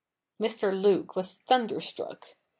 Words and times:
Mr. 0.41 0.73
Luke 0.73 1.15
was 1.15 1.35
thunderstruck. 1.47 2.35